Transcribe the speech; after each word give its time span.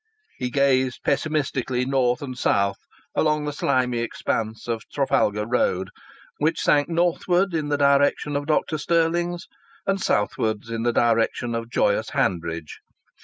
He 0.39 0.49
gazed 0.49 1.03
pessimistically 1.03 1.85
north 1.85 2.23
and 2.23 2.35
south 2.35 2.79
along 3.13 3.45
the 3.45 3.53
slimy 3.53 3.99
expanse 3.99 4.67
of 4.67 4.81
Trafalgar 4.91 5.45
Road, 5.45 5.91
which 6.39 6.59
sank 6.59 6.89
northwards 6.89 7.53
in 7.53 7.69
the 7.69 7.77
direction 7.77 8.35
of 8.35 8.47
Dr. 8.47 8.79
Stirling's, 8.79 9.45
and 9.85 10.01
southwards 10.01 10.71
in 10.71 10.81
the 10.81 10.91
direction 10.91 11.53
of 11.53 11.69
joyous 11.69 12.09
Hanbridge. 12.15 12.79